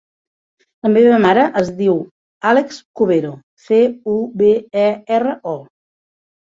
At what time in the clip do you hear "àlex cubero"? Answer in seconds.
2.53-3.35